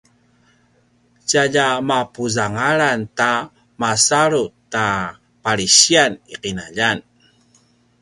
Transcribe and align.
tjalja 1.27 1.67
mapuzangalan 1.87 2.99
ta 3.17 3.31
masalut 3.81 4.53
a 4.85 4.87
palisiyan 5.43 6.11
i 6.33 6.35
qinaljan 6.41 6.97